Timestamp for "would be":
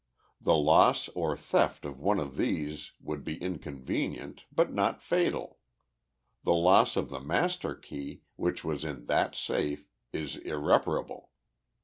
2.99-3.37